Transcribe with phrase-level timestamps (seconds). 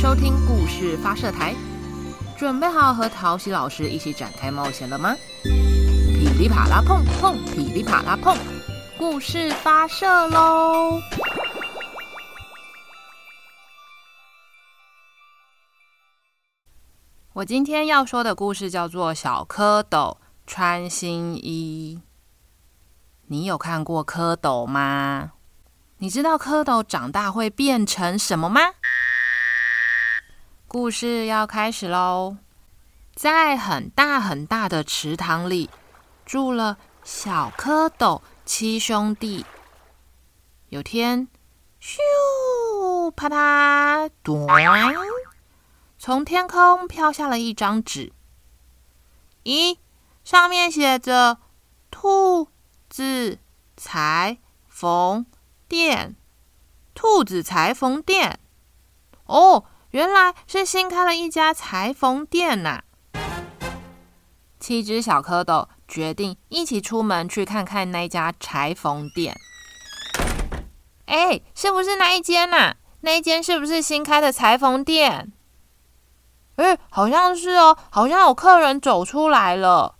[0.00, 1.52] 收听故事发射台，
[2.36, 5.12] 准备好和陶喜老师一起展开冒险了吗？
[5.42, 8.36] 噼里啪啦碰碰，噼里啪啦碰，
[8.96, 11.00] 故事发射喽！
[17.32, 22.00] 我今天要说的故事叫做《小蝌蚪穿新衣》。
[23.26, 25.32] 你有看过蝌蚪吗？
[26.00, 28.60] 你知道蝌蚪长大会变成什么吗？
[30.70, 32.36] 故事要开始喽！
[33.14, 35.70] 在很大很大的池塘里，
[36.26, 39.46] 住了小蝌蚪七兄弟。
[40.68, 41.26] 有天，
[41.80, 41.96] 咻，
[43.12, 44.46] 啪嗒，咚，
[45.98, 48.12] 从天空飘下了一张纸。
[49.44, 49.78] 咦，
[50.22, 51.38] 上面写着
[51.90, 52.48] “兔
[52.90, 53.38] 子
[53.74, 55.24] 裁缝
[55.66, 56.14] 店”，
[56.94, 58.38] 兔子裁缝店。
[59.24, 59.64] 哦。
[59.92, 62.80] 原来是新开了一家裁缝店呐！
[64.60, 69.34] 七只小蝌蚪决定一起出门去看看那家裁缝店。
[71.06, 72.74] 哎，是不是那一间呐？
[73.00, 75.32] 那一间是不是新开的裁缝店？
[76.56, 79.94] 哎，好像是哦，好像有客人走出来了。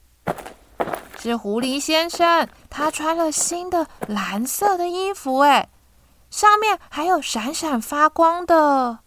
[1.18, 5.70] 是狐狸先生，他穿了新的蓝色的衣服，哎，
[6.28, 8.98] 上面还有闪闪发光的。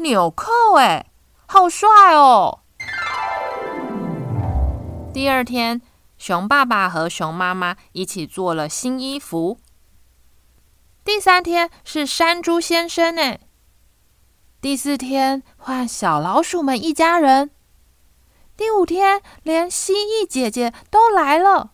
[0.00, 1.06] 纽扣哎，
[1.46, 2.60] 好帅哦！
[5.12, 5.82] 第二天，
[6.16, 9.58] 熊爸爸和熊妈妈一起做了新衣服。
[11.04, 13.40] 第三天是山猪先生哎。
[14.60, 17.50] 第四天换小老鼠们一家人。
[18.56, 21.70] 第五天连蜥蜴姐姐都来了，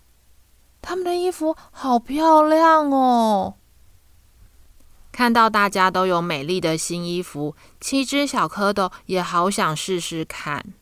[0.81, 3.57] 他们的衣服好漂亮哦。
[5.15, 10.75] 看到大家都有美丽的新衣服，七只小蝌蚪也好想试试看。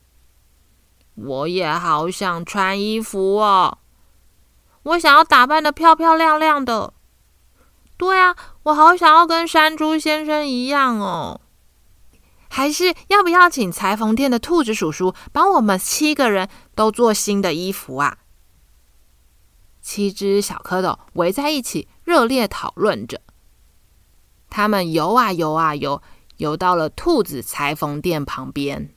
[1.17, 3.77] 我也好想穿衣服哦，
[4.85, 6.95] 我想要打扮的漂漂亮亮的。
[7.99, 11.43] 对啊，我好想要跟山猪先生一样哦。
[12.49, 18.17] 还是要不要请裁缝店的兔子叔叔帮我们七个人都做新的衣服啊？
[19.83, 23.21] 七只小蝌蚪围在一起，热烈讨论着。
[24.55, 26.03] 他们游啊游啊游，
[26.37, 28.91] 游到了兔子裁缝店旁边。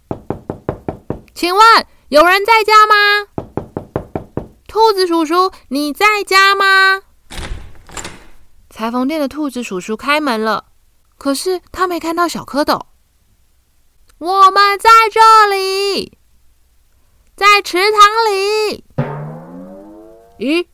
[1.33, 1.63] 请问
[2.09, 3.29] 有人在家吗？
[4.67, 7.03] 兔子叔叔，你在家吗？
[8.69, 10.65] 裁缝店的兔子叔叔开门了，
[11.17, 12.81] 可是他没看到小蝌蚪。
[14.17, 16.17] 我们在这里，
[17.33, 18.83] 在池塘里。
[20.37, 20.67] 咦，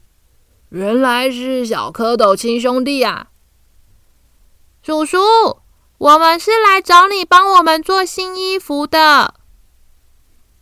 [0.70, 3.28] 原来是小蝌蚪亲兄弟啊！
[4.84, 5.20] 叔叔，
[6.00, 9.36] 我们是来找你帮我们做新衣服的。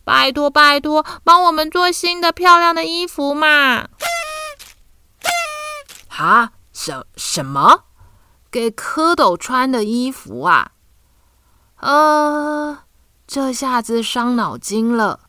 [0.04, 3.88] 拜托拜托，帮我们做新的漂亮的衣服嘛！
[6.18, 7.84] 啊，什什么？
[8.50, 10.72] 给蝌蚪穿的衣服啊？
[11.76, 12.80] 呃，
[13.26, 15.20] 这下子伤脑筋了。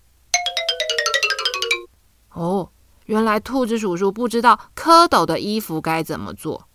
[2.34, 2.72] 哦，
[3.06, 6.68] 原来兔子叔叔不知道蝌蚪的衣服该怎么做。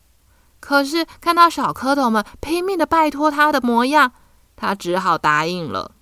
[0.67, 4.11] 可是看到小蝌蚪们拼命的拜托他的模样，
[4.57, 5.93] 他只好答应了。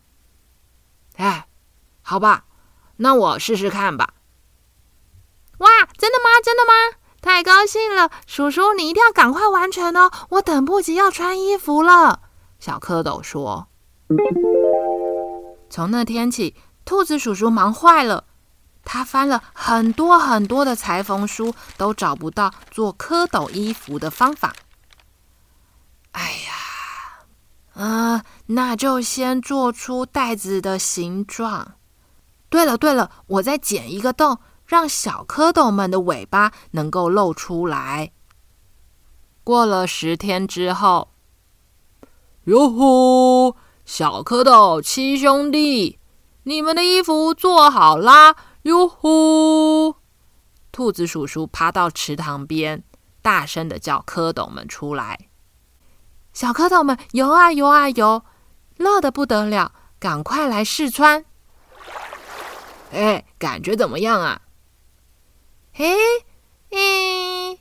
[1.17, 1.49] 哎，
[2.01, 2.47] 好吧，
[2.97, 4.15] 那我试试看吧。
[5.59, 6.41] 哇，真的吗？
[6.43, 6.97] 真的吗？
[7.21, 12.23] 太高兴了，叔叔，你一定要赶快完成哦，我等不及要穿衣服了。
[12.59, 13.69] 小蝌蚪说。
[15.69, 18.25] 从那天起，兔子叔叔忙坏了。
[18.85, 24.55] 他翻了很多很多的裁缝书，都找不到做蝌蚪衣服的方法。
[26.13, 27.27] 哎呀，
[27.75, 31.75] 嗯，那就先做出袋子的形状。
[32.49, 38.13] 对了对了，我再剪一个洞，让小蝌蚪们的尾巴能够露出来。
[39.43, 41.09] 过了十天之后，
[42.45, 45.99] 哟呼，小蝌蚪七兄弟，
[46.45, 48.37] 你们的衣服做好啦！
[48.65, 49.97] 哟呼！
[50.73, 52.83] 兔子叔叔爬到池塘边，
[53.21, 55.29] 大声的叫蝌蚪们出来。
[56.33, 58.25] 小蝌蚪们游啊游啊游，
[58.79, 61.27] 乐得不得了，赶快来试穿。
[62.91, 64.41] 哎，感觉怎么样啊？
[65.75, 65.95] 嘿，
[66.71, 67.59] 咦，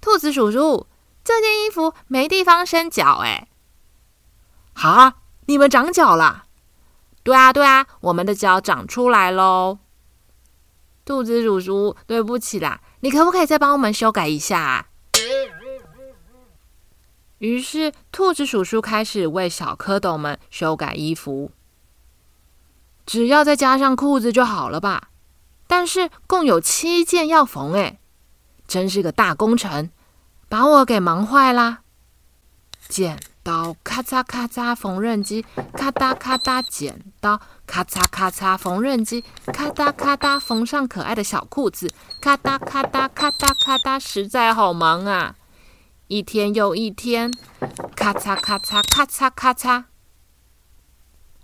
[0.00, 0.86] 兔子叔叔，
[1.24, 3.48] 这件衣服没地方伸脚哎。
[4.74, 5.16] 哈，
[5.46, 6.44] 你们长脚了？
[7.28, 9.80] 对啊，对啊，我们的脚长出来喽。
[11.04, 14.86] 兔子叔叔，对不起啦，你可不可以再帮我们修改一下啊？
[17.36, 21.50] 于是，兔子叔叔开始为小蝌蚪们修改衣服。
[23.04, 25.10] 只要再加上裤子就好了吧？
[25.66, 27.98] 但是共有七件要缝，哎，
[28.66, 29.90] 真是个大工程，
[30.48, 31.80] 把我给忙坏啦！
[32.88, 35.42] 剪刀咔嚓咔嚓，缝纫机
[35.72, 41.90] 咔哒咔哒，剪刀咔嚓咔嚓，缝纫机咔哒咔哒，缝上可爱的小裤子，
[42.20, 45.36] 咔哒咔哒咔哒咔哒，实在好忙啊！
[46.08, 47.32] 一天又一天，
[47.96, 49.84] 咔嚓咔嚓咔嚓咔嚓，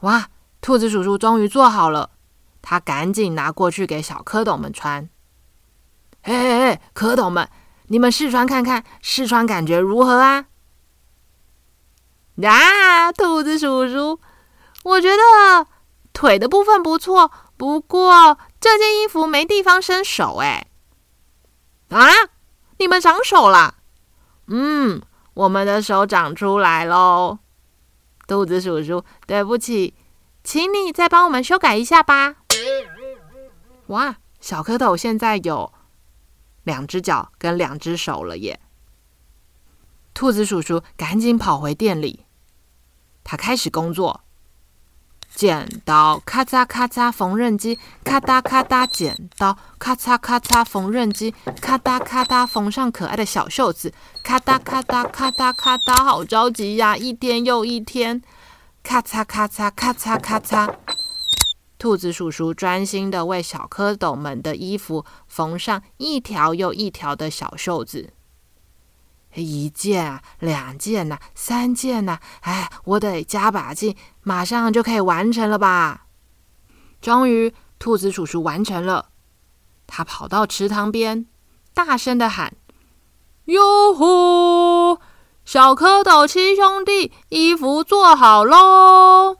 [0.00, 0.28] 哇！
[0.60, 2.10] 兔子叔叔终于做好了，
[2.60, 5.08] 他赶紧拿过去给小蝌蚪们穿。
[6.22, 7.48] 嘿嘿嘿，蝌蚪们，
[7.86, 10.44] 你们试穿看看，试穿感觉如何啊？
[12.42, 14.18] 啊，兔子叔叔，
[14.82, 15.66] 我觉得
[16.12, 20.66] 腿的部分不错，不过这件衣服没地方伸手哎。
[21.90, 22.08] 啊，
[22.78, 23.76] 你们长手了？
[24.48, 25.00] 嗯，
[25.34, 27.38] 我们的手长出来喽。
[28.26, 29.94] 兔子叔叔，对不起，
[30.42, 32.36] 请你再帮我们修改一下吧。
[33.88, 35.72] 哇，小蝌蚪现在有
[36.64, 38.58] 两只脚跟两只手了耶！
[40.14, 42.24] 兔子叔叔赶紧跑回店里，
[43.24, 44.20] 他开始工作。
[45.34, 56.96] 剪刀咔嚓咔嚓，缝纫机咔哒咔哒，剪刀咔嚓咔嚓，缝纫机咔哒咔哒，缝上可爱的小袖子，咔哒咔哒咔哒咔哒，好着急呀！
[56.96, 58.22] 一天又一天，
[58.84, 60.72] 咔嚓咔嚓咔嚓咔嚓，
[61.76, 68.12] 兔子叔叔专心的为小蝌蚪们的衣服缝上一条又一条的小袖子。
[69.34, 76.06] 一件啊，两件呐，三件呐，哎，我得加把劲，马上就可以完成了吧？
[77.00, 79.10] 终于，兔子叔叔完成了。
[79.86, 81.26] 他跑到池塘边，
[81.74, 82.54] 大声的喊
[83.46, 84.98] ：“哟呼！
[85.44, 89.36] 小蝌蚪七兄弟，衣服做好喽！”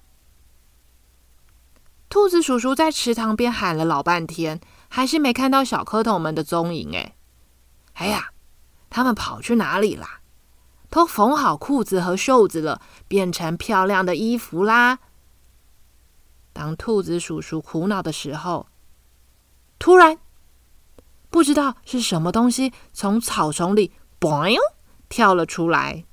[2.10, 6.94] 兔子叔叔在池塘边喊了老半天，还是没看到小蝌蚪们的踪影。
[6.94, 7.14] 哎，
[7.94, 8.32] 哎呀！
[8.94, 10.20] 他们跑去哪里啦？
[10.88, 15.00] 都缝好裤子和袖子了，变成漂亮的衣服啦。
[16.52, 18.68] 当兔子叔叔苦恼的时候，
[19.80, 20.16] 突然
[21.28, 24.56] 不知道是什么东西从草丛里“嘣”
[25.10, 26.04] 跳了出来。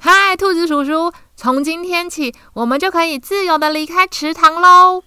[0.00, 5.04] 嗨，兔子叔叔，从今天起，我们就可以自由的离开池塘喽。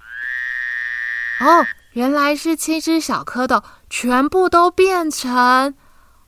[1.42, 1.68] 哦。
[1.96, 3.64] 原来是七只小蝌蚪，
[3.98, 5.74] 全部都变成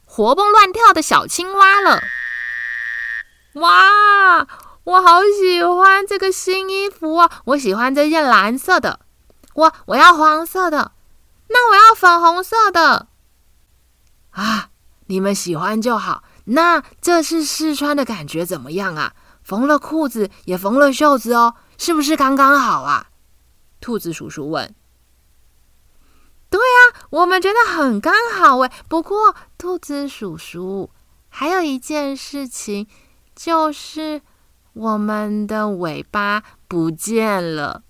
[0.05, 2.01] 活蹦乱跳的小青蛙了！
[3.55, 4.47] 哇，
[4.85, 7.29] 我好喜欢这个新衣服啊！
[7.43, 9.01] 我喜欢这件蓝色的，
[9.53, 10.93] 我我要黄色的，
[11.49, 13.09] 那我要粉红色的。
[14.29, 14.69] 啊，
[15.07, 16.23] 你们喜欢就好。
[16.45, 19.11] 那这次试穿的感觉怎么样啊？
[19.43, 23.07] 缝了裤子，也缝了袖子哦，是不是刚刚好啊？
[23.81, 24.73] 兔子叔叔问。
[26.49, 28.71] 对啊，我们觉得很刚好诶。
[28.87, 30.89] 不过，兔子叔叔
[31.29, 32.87] 还有一件事情，
[33.35, 34.21] 就是
[34.73, 37.83] 我们的尾巴不见了，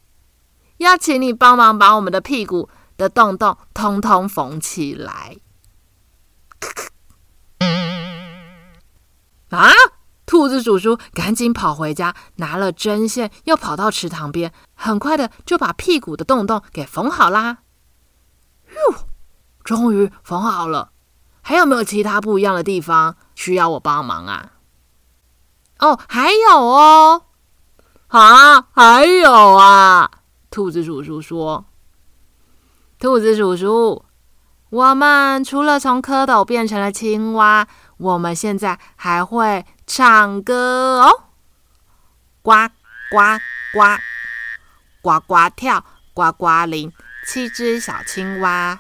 [0.78, 5.38] 要请你帮忙把我们的屁股的洞洞通通缝起来。
[9.50, 9.72] 啊！
[10.26, 17.60] 兔子叔叔赶紧跑回家，拿了针线，又跑到池塘边，很快的就把屁股的洞洞给缝好啦。
[18.78, 18.96] 哟，
[19.64, 20.92] 终于缝好了，
[21.42, 24.52] 还有没有其他不一样的地方需要我帮忙啊？
[25.80, 27.24] 哦，还有哦，
[28.08, 30.10] 啊，还有啊！
[30.50, 31.66] 兔子叔叔说
[33.00, 34.04] ：“兔子叔叔，
[34.70, 37.68] 我们除了从蝌蚪变成了青蛙，
[37.98, 41.24] 我们现在还会唱歌哦，
[42.42, 42.52] 呱
[43.12, 43.40] 呱
[43.74, 44.00] 呱，
[45.02, 46.92] 呱呱跳，呱呱铃。”
[47.28, 48.80] 七只小青蛙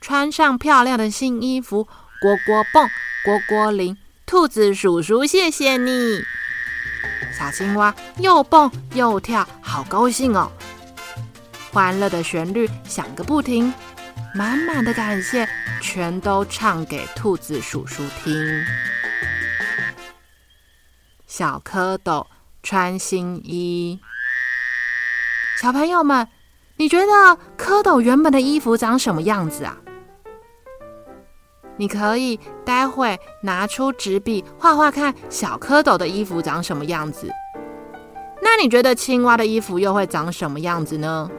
[0.00, 1.88] 穿上漂亮的新衣服，
[2.22, 2.88] 蝈蝈蹦，
[3.26, 3.98] 蝈蝈铃。
[4.24, 6.22] 兔子叔叔，谢谢你！
[7.36, 10.48] 小青蛙又蹦又跳，好高兴哦！
[11.72, 13.74] 欢乐的旋律响个不停，
[14.32, 15.48] 满满的感谢
[15.80, 18.64] 全都唱给兔子叔叔听。
[21.26, 22.24] 小蝌蚪
[22.62, 23.98] 穿新衣，
[25.60, 26.28] 小朋友们。
[26.76, 29.76] 你觉得蝌蚪原本的衣服长什么样子啊？
[31.76, 37.30] 你可以待会拿出纸笔画画看小蝌蚪的衣服长什么样子。
[38.40, 41.30] 那你觉得青蛙的衣服又会长什么样子呢？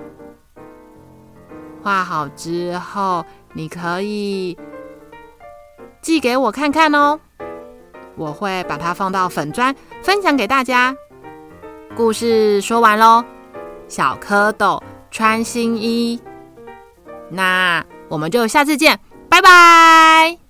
[1.82, 4.58] 画好之后，你可以
[6.02, 7.20] 寄给我看看哦。
[8.16, 10.96] 我会把它放到粉砖分享给大家。
[11.96, 13.24] 故事说完喽，
[13.88, 14.82] 小蝌蚪
[15.14, 16.20] 穿新衣，
[17.30, 20.43] 那我们就下次见，拜拜。